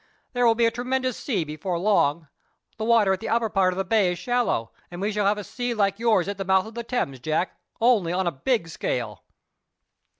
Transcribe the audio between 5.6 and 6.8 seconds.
like yours at the mouth of